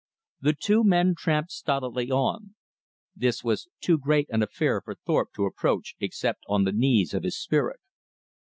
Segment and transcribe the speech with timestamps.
[0.41, 2.55] The two men tramped stolidly on.
[3.15, 7.21] This was too great an affair for Thorpe to approach except on the knees of
[7.21, 7.79] his spirit.